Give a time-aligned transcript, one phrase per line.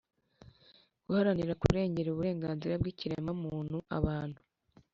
[1.05, 4.39] guharanira kurengera uburenganzira bw'ikiremwamuntu, abantu